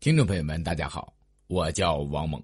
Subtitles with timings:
[0.00, 1.12] 听众朋友们，大家好，
[1.46, 2.42] 我叫王猛。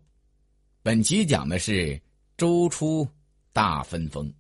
[0.82, 1.98] 本期讲的是
[2.36, 3.08] 周初
[3.54, 4.30] 大分封。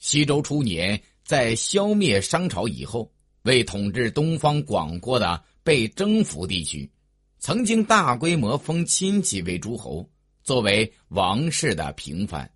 [0.00, 3.08] 西周初年，在消灭商朝以后，
[3.42, 6.90] 为统治东方广阔的被征服地区，
[7.38, 10.04] 曾经大规模封亲戚为诸侯，
[10.42, 12.50] 作为王室的平凡，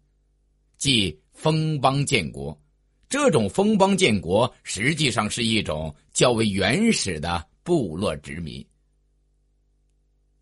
[0.79, 2.61] 即封邦建国。
[3.09, 7.47] 这种封邦建国实际上是一种较为原始的。
[7.65, 8.65] 部落殖民。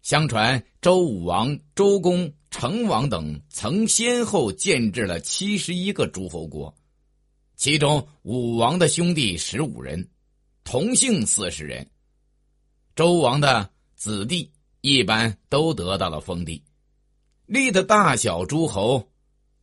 [0.02, 6.74] 相传周武王、周公、成王等曾先后建制了七十一个诸侯国，
[7.54, 10.08] 其中武王的兄弟十五人，
[10.64, 11.88] 同姓四十人。
[12.96, 14.50] 周王的子弟
[14.80, 16.60] 一般都得到了封地，
[17.46, 19.08] 立的大小诸侯，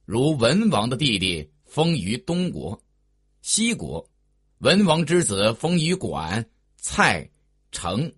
[0.05, 2.81] 如文王的弟弟封于东国、
[3.41, 4.09] 西国，
[4.59, 7.29] 文王之子封于管、蔡。
[7.71, 8.11] 成、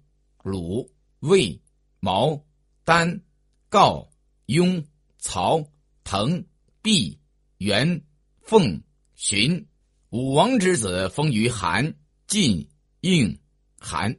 [0.44, 1.60] 鲁、魏、
[2.00, 2.42] 毛、
[2.84, 3.22] 丹、
[3.70, 4.10] 告、
[4.48, 4.84] 雍、
[5.20, 5.64] 曹、
[6.04, 6.44] 滕、
[6.82, 7.20] 毕、
[7.58, 8.02] 元、
[8.42, 8.82] 凤、
[9.16, 9.66] 荀，
[10.10, 11.94] 武王之子封于韩、
[12.28, 12.68] 晋、
[13.02, 13.40] 应、
[13.78, 14.12] 韩；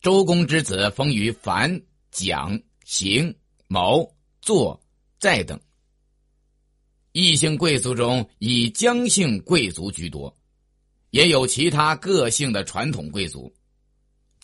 [0.00, 3.34] 周公之子封于樊、蒋、邢、
[3.68, 4.00] 毛、
[4.42, 4.78] 祚、
[5.18, 5.58] 寨等。
[7.12, 10.36] 异姓贵族中以姜姓贵族居多，
[11.10, 13.54] 也有其他个性的传统贵族。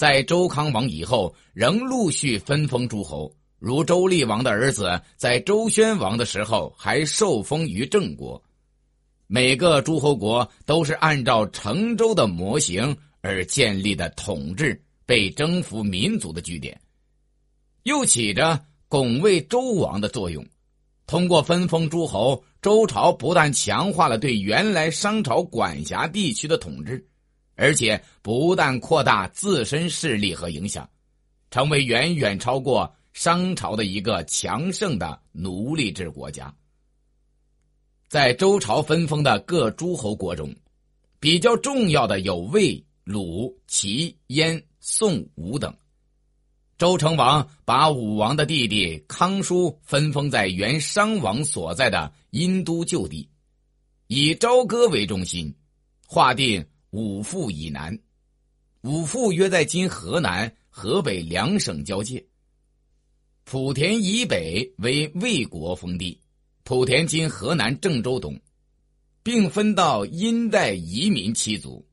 [0.00, 8.42] 在周康王以后，仍陆续分封诸侯，如周厉王的儿子在周宣王的时候还受封于郑国。
[9.26, 16.80] 每个诸侯国都是按照成周的模型而建立的统治被征服民族的据点，
[17.82, 20.42] 又起着拱卫周王的作用。
[21.06, 27.06] 通过分封诸侯，周朝不但强化了对原来商朝管辖地区的统治。
[27.60, 30.88] 而且不但扩大自身势力和影响，
[31.50, 36.52] 成为远远超过商朝的一个强盛的奴隶制国家。
[38.08, 40.50] 在周朝分封的各诸侯国中，
[41.20, 45.76] 比较重要的有魏、鲁、齐、燕、宋、吴等。
[46.78, 53.28] 周成王把武王的弟弟康叔分封在原商王所在的殷都旧地，
[54.06, 55.54] 以朝歌为中心，
[56.06, 56.64] 划定。
[56.90, 57.96] 五父以南，
[58.82, 62.26] 五父约在今河南、河北两省交界。
[63.46, 66.20] 莆田以北为魏国封地，
[66.64, 68.40] 莆田今河南郑州东，
[69.22, 71.86] 并分到殷代移民七族：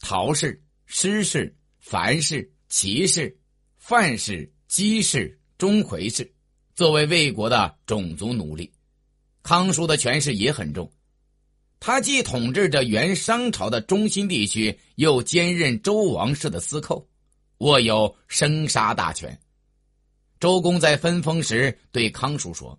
[0.00, 3.38] 陶氏、施氏、樊氏、齐氏、
[3.76, 6.32] 范氏、姬氏、钟馗氏，
[6.74, 8.72] 作为魏国的种族奴隶。
[9.42, 10.90] 康叔的权势也很重。
[11.80, 17.06] 他既统治着原商朝的中心地区，又兼任周王室的司寇，
[17.58, 19.38] 握有生杀大权。
[20.40, 22.78] 周公在分封时对康叔说：“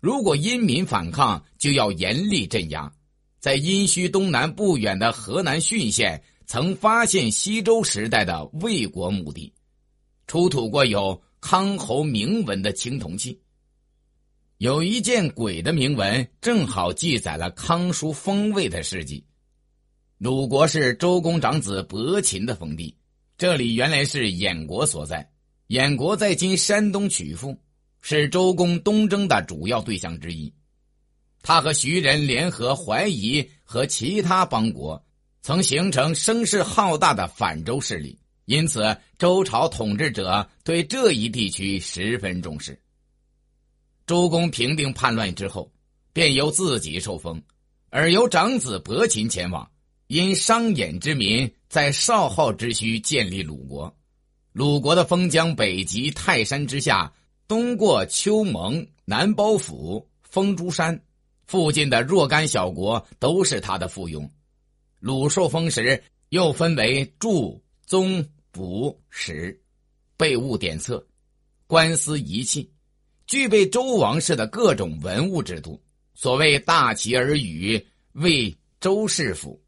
[0.00, 2.92] 如果殷民反抗，就要严厉镇压。”
[3.40, 9.52] 在殷墟东南不远的河南浚县，曾发现西周时代的魏国墓地，
[10.26, 13.38] 出土过有康侯铭文的青铜器。
[14.64, 19.22] 有一件鬼的铭文，正好记载了康叔封位的事迹。
[20.16, 22.96] 鲁国是周公长子伯禽的封地，
[23.36, 25.30] 这里原来是偃国所在。
[25.68, 27.54] 偃国在今山东曲阜，
[28.00, 30.50] 是周公东征的主要对象之一。
[31.42, 35.04] 他和徐人联合怀疑和其他邦国，
[35.42, 42.80] 曾形成声势浩大的反周势力，因此周朝统治者对这一地区十分重视。
[44.06, 45.70] 周公平定叛乱之后，
[46.12, 47.42] 便由自己受封，
[47.90, 49.70] 而由长子伯禽前往。
[50.08, 53.96] 因商衍之民在少昊之墟建立鲁国，
[54.52, 57.10] 鲁国的封疆北及泰山之下，
[57.48, 61.02] 东过丘蒙，南包府、丰诸山，
[61.46, 64.28] 附近的若干小国都是他的附庸。
[65.00, 69.58] 鲁受封时，又分为柱、宗、卜、史，
[70.18, 71.04] 备物典册，
[71.66, 72.70] 官司仪器。
[73.26, 75.80] 具备周王室的各种文物制度，
[76.14, 79.60] 所谓大齐而语，为周氏府，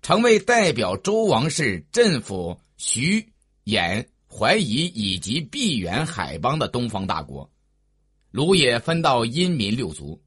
[0.00, 3.24] 成为代表周王室镇抚徐、
[3.66, 7.50] 兖、淮夷以及毕远海邦的东方大国。
[8.30, 10.22] 鲁也分到殷民六族：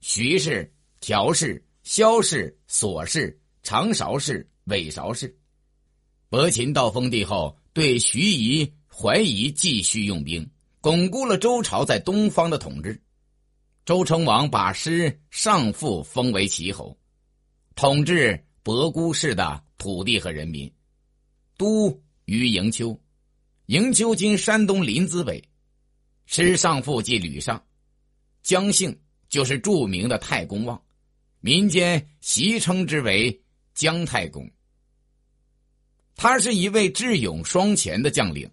[0.00, 0.70] 徐氏、
[1.00, 5.34] 条氏、萧氏、索氏、长勺氏、尾勺氏。
[6.28, 10.46] 伯禽到封地后，对徐夷、淮夷继续用兵。
[10.84, 13.00] 巩固了周朝在东方的统治。
[13.86, 16.98] 周成王把师上父封为齐侯，
[17.74, 20.70] 统治伯姑氏的土地和人民。
[21.56, 23.00] 都于营丘，
[23.64, 25.42] 营丘今山东临淄北。
[26.26, 27.64] 师上父即吕尚，
[28.42, 30.82] 姜姓就是著名的太公望，
[31.40, 33.42] 民间习称之为
[33.72, 34.46] 姜太公。
[36.14, 38.50] 他是一位智勇双全的将领，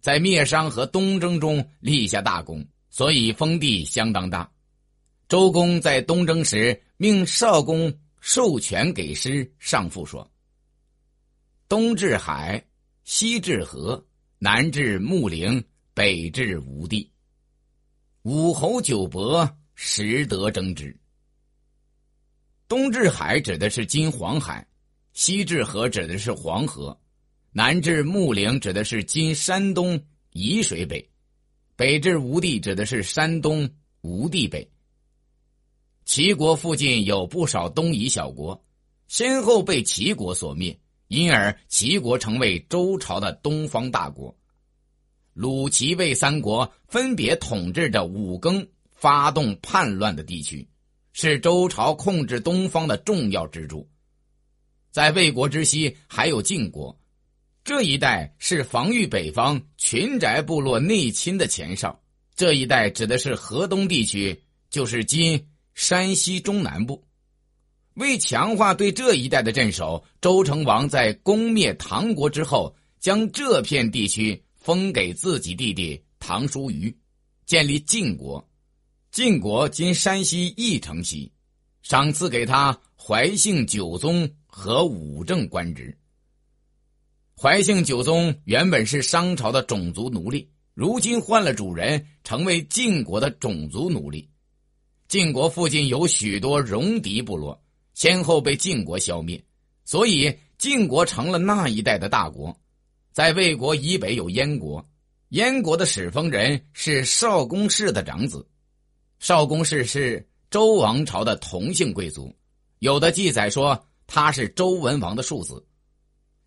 [0.00, 4.50] 在灭商和东征中立下大功，所以封地相当大。
[5.28, 10.30] 周公在东征时，命少公授权给师上父说
[11.68, 12.64] ：“东至海，
[13.04, 14.06] 西至河，
[14.38, 15.62] 南至穆陵，
[15.94, 17.10] 北至吴地。
[18.22, 20.96] 武侯九伯，实得征之。
[22.66, 24.66] 东至海指的是今黄海。”
[25.14, 26.96] 西至河指的是黄河，
[27.58, 30.00] 南至穆陵指的是今山东
[30.32, 31.04] 沂水北，
[31.74, 33.68] 北至吴地指的是山东
[34.00, 34.70] 吴地北。
[36.04, 38.64] 齐国附近有不少东夷小国，
[39.08, 40.78] 先后被齐国所灭，
[41.08, 44.32] 因而齐国成为周朝的东方大国。
[45.32, 50.68] 鲁、齐、魏三国分别统治着五更发动叛乱的地区，
[51.12, 53.84] 是周朝控制东方的重要支柱。
[54.92, 56.96] 在魏国之西还有晋国，
[57.68, 62.00] 这一带是防御北方群宅部落内侵的前哨。
[62.34, 67.04] 这一带指的是河东地区，就是今山西中南部。
[67.96, 76.96] 为强化对这一带的镇守，周成王在攻灭唐国之后，将这片地区封给自己弟弟唐叔虞，
[77.44, 78.42] 建立晋国。
[79.10, 81.30] 晋国今山西翼城西，
[81.82, 84.26] 赏赐给他怀姓九宗。
[84.50, 85.96] 和五正官职。
[87.40, 94.28] 怀姓九宗原本是商朝的种族奴隶，如今换了主人，成为晋国的种族奴隶。
[95.06, 97.62] 晋国附近有许多戎狄部落，
[97.94, 99.40] 先后被晋国消灭，
[99.84, 102.58] 所以晋国成了那一带的大国。
[103.12, 104.84] 在魏国以北有燕国，
[105.28, 108.44] 燕国的始封人是少公氏的长子，
[109.20, 112.34] 少公氏是周王朝的同姓贵族，
[112.80, 113.80] 有的记载说。
[114.10, 115.62] 他是周文王的庶子，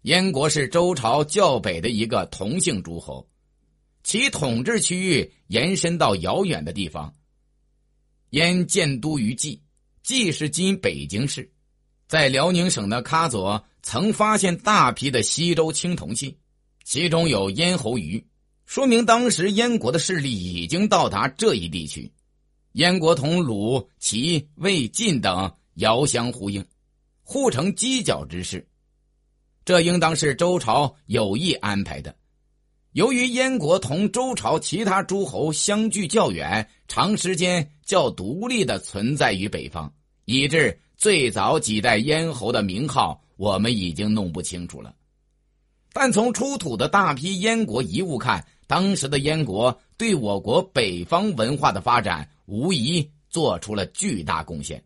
[0.03, 3.27] 燕国是周朝较北的一个同姓诸侯，
[4.03, 7.13] 其统治区域延伸到遥远的地方。
[8.31, 9.59] 燕建都于蓟，
[10.01, 11.51] 蓟是今北京市，
[12.07, 16.35] 在辽宁省的喀左曾发现大批的西周青铜器，
[16.83, 18.25] 其中有咽喉鱼，
[18.65, 22.11] 说明当时燕国的势力已经到达这一地区。
[22.71, 26.65] 燕国同鲁、齐、魏、晋等遥相呼应。
[27.21, 28.67] 互成犄角之势，
[29.63, 32.15] 这应当是周朝有意安排的。
[32.93, 39.93] 由于燕国同周朝其他诸侯相距较远，长时间较独立的存在于北方，
[40.25, 44.93] 以致最早几代燕侯的名号我们已经弄不清楚了。
[45.93, 54.83] 但从出土的大批燕国遗物看，当时的燕国对我国北方文化的发展无疑做出了巨大贡献。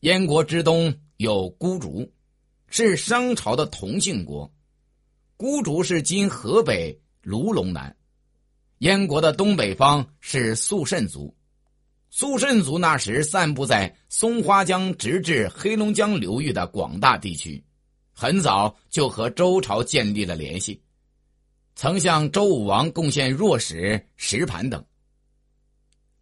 [0.00, 0.92] 燕国之东。
[1.18, 2.12] 有孤竹，
[2.68, 4.52] 是商朝的同姓国。
[5.36, 7.96] 孤竹是今河北卢龙南。
[8.78, 11.34] 燕国的东北方是肃慎族，
[12.10, 17.64] 肃慎族那时散布在松花江直至黑龙江流域的广大地区，
[18.12, 20.82] 很早就和周朝建立了联系，
[21.74, 24.84] 曾向周武王贡献弱使石盘等。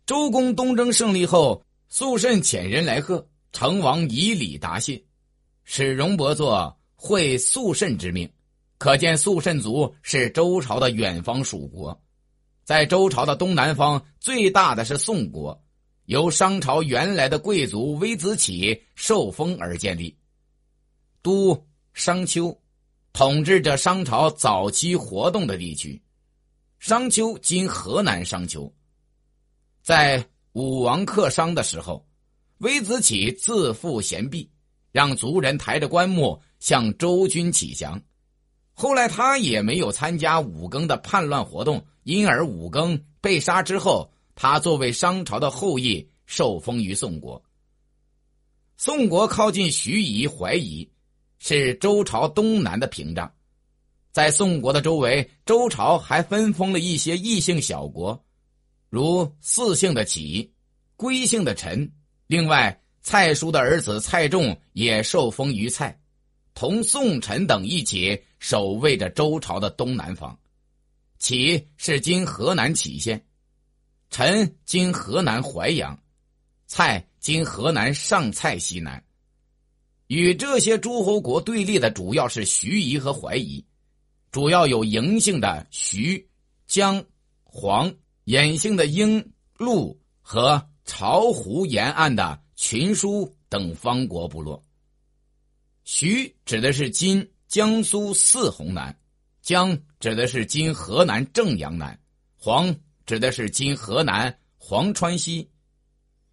[0.07, 3.27] 周公东征胜利后，肃慎遣人来贺。
[3.53, 5.01] 成王以礼答谢，
[5.65, 8.31] 使荣伯作会肃慎之命，
[8.79, 11.99] 可见肃慎族是周朝的远方属国。
[12.65, 15.63] 在周朝的东南方，最大的是宋国，
[16.07, 20.17] 由商朝原来的贵族微子启受封而建立。
[21.21, 22.57] 都商丘，
[23.13, 26.01] 统治着商朝早期活动的地区。
[26.79, 28.71] 商丘今河南商丘，
[29.83, 32.07] 在武王克商的时候。
[32.59, 34.49] 微子启自负贤毕，
[34.95, 38.01] 让族人抬着棺木向周军启降。
[38.75, 47.43] 后来他也没有参加武庚的叛乱活动，因而武庚被杀之后，他作为商朝的后裔受封于宋国。
[48.77, 50.89] 宋国靠近徐夷、淮夷，
[51.41, 53.29] 是周朝东南的屏障。
[54.13, 58.25] 在宋国的周围，周朝还分封了一些异姓小国，
[58.91, 60.53] 如四姓的启、
[60.95, 61.91] 归姓的陈。
[62.29, 66.01] 另外，蔡叔的儿子蔡仲也受封于蔡，
[66.55, 70.37] 同宋陈等一起守卫着周朝的东南方。
[71.19, 73.23] 启是今河南杞县，
[74.09, 76.03] 陈今河南淮阳，
[76.67, 79.05] 蔡今河南上蔡西南。
[80.07, 83.63] 与这些诸侯国对立的主要是徐夷和淮夷，
[84.33, 86.27] 主要有嬴姓的徐、
[86.67, 87.05] 姜、
[87.43, 87.95] 黄，
[88.25, 94.65] 衍姓的英、陆和巢湖沿岸的群书等方国部落。
[95.85, 98.99] 徐指的是今江苏泗洪南，
[99.43, 101.99] 江指的是今河南正阳南，
[102.37, 105.51] 黄指的是今河南潢川西，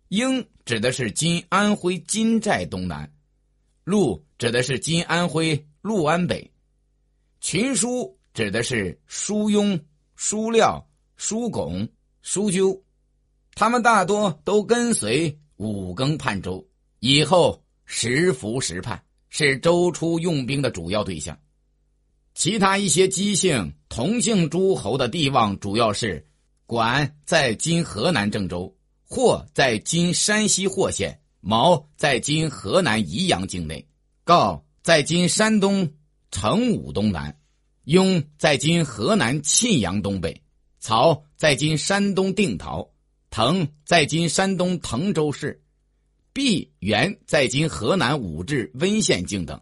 [0.07, 3.11] 英指的是今安徽金寨东南，
[3.83, 6.49] 陆指的是今安徽六安北，
[7.41, 9.77] 群书指的是书庸、
[10.15, 10.87] 书廖、
[11.17, 11.89] 书拱、
[12.21, 12.81] 书鸠，
[13.53, 15.37] 他们大多都跟随
[15.69, 16.67] 武庚叛周，
[16.99, 19.01] 以后时服时叛。
[19.33, 21.39] 是周初用兵的主要对象，
[22.35, 26.27] 其他一些姬姓、同姓诸侯的地望主要是
[26.65, 28.75] 管在今河南郑州，
[29.05, 33.87] 或在今山西霍县，毛在今河南宜阳境内，
[34.25, 35.89] 告在今山东
[36.29, 37.39] 成武东南，
[37.85, 40.41] 雍在今河南沁阳东北，
[40.81, 42.85] 曹在今山东定陶，
[43.31, 45.57] 滕在今山东滕州市。
[46.33, 49.59] 毕原在今河南武陟温县境等。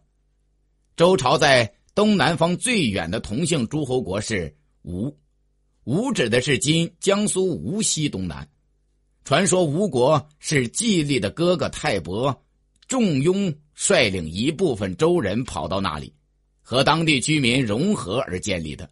[0.97, 5.15] 周朝在东南方最远的同姓诸侯国是吴，
[5.83, 8.49] 吴指的是今江苏无锡东南。
[9.23, 12.43] 传说吴国是季历的哥哥泰伯
[12.87, 16.11] 仲雍率领一部分周人跑到那里，
[16.63, 18.89] 和当地居民融合而建立的。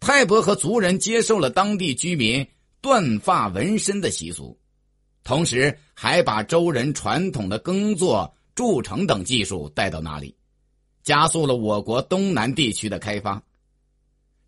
[0.00, 2.44] 泰伯和族人接受了当地居民
[2.80, 4.58] 断发纹身的习俗。
[5.24, 10.34] 同时，还把周人传统的耕作、筑城等技术带到那里，
[11.02, 13.42] 加速了我国东南地区的开发。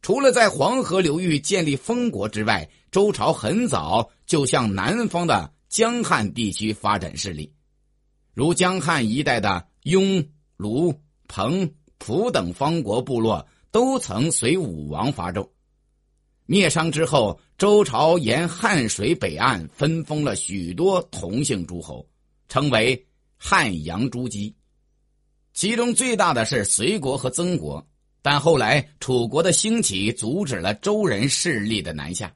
[0.03, 7.53] 除了在黄河流域建立封国之外，周朝很早就向南方的江汉地区发展势力，
[8.33, 15.47] 如江汉一带的雍、卢、彭、蒲等方国部落，都曾随武王伐纣。
[16.51, 22.05] 灭商之后，周朝沿汉水北岸分封了许多同姓诸侯，
[22.49, 24.53] 称为汉阳诸姬。
[25.55, 27.87] 其中最大的是隋国和曾国，
[28.21, 32.35] 但后来楚国的兴起阻止了周人势力的南下。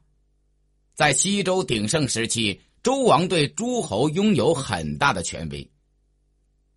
[0.93, 5.69] 在西周鼎盛时期，周王对诸侯拥有很大的权威，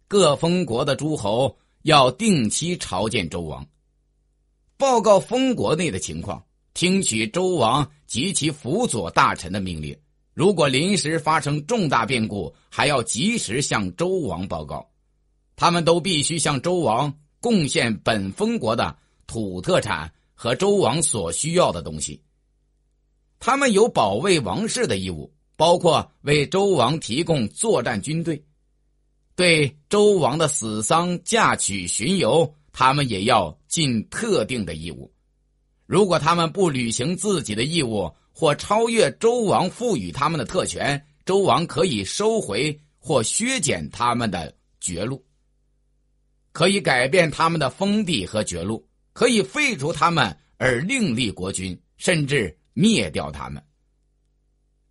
[0.09, 3.65] 各封国的诸侯要定期朝见周王，
[4.77, 6.45] 报告封国内的情况。
[6.79, 9.99] 听取周王及其辅佐大臣的命令，
[10.33, 14.89] 如果临时发生重大变故，还要及时向周王报告。
[15.57, 22.23] 他们都必须向周王贡献本封国的土特产和周王所需要的东西。
[23.41, 28.41] 他们有保卫王室的义务，包括为周王提供作战军队。
[29.35, 35.13] 对周王的死丧、嫁娶、巡游，他们也要尽特定的义务。
[35.89, 45.25] 如果他们不履行自己的义务，或超越周王赋予他们的特权，周王可以收回或削减他们的爵禄，
[46.53, 53.65] 可以改变他们的封地和爵禄，可以废除他们而另立国君，甚至灭掉他们。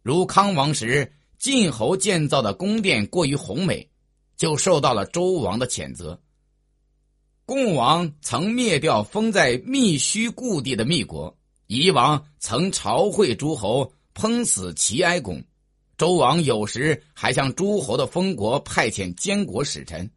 [0.02, 3.88] 如康王时，晋侯建造的宫殿过于宏美，
[4.36, 6.20] 就受到了周王的谴责。
[7.48, 11.34] 共王曾灭掉封在密须故地的密国，
[11.68, 15.42] 夷王曾朝会诸侯，烹死齐哀公。
[15.98, 20.12] 周王有时还向诸侯的封国派遣监国使臣，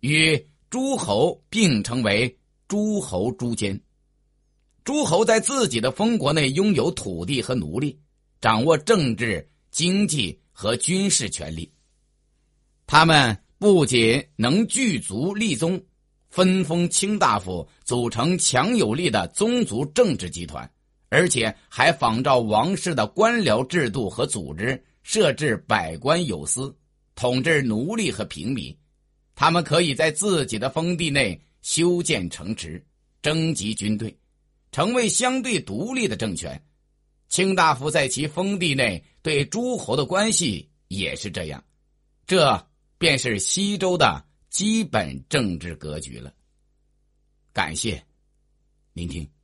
[0.00, 3.80] 与诸侯并称为诸侯诸监。
[4.82, 7.96] 诸侯在自己的封国内拥有土地和奴隶，
[8.40, 11.70] 掌握政治、经济和军事权力。
[12.88, 15.80] 他们不仅能聚族立宗。
[16.36, 20.70] 分封卿大夫，组成强有力的宗族政治集团，
[21.08, 26.76] 而且还仿照王室的官僚制度和组织，设置百官有司，
[27.14, 28.76] 统治奴隶和平民。
[29.34, 32.84] 他们可以在自己的封地内修建城池，
[33.22, 34.14] 征集军队，
[34.72, 36.62] 成为相对独立的政权。
[37.30, 41.64] 卿大夫在其封地内对诸侯的关系也是这样，
[42.26, 42.62] 这
[42.98, 44.22] 便是西周的。
[44.56, 46.32] 基本政治格局了。
[47.52, 48.02] 感谢
[48.94, 49.35] 聆听。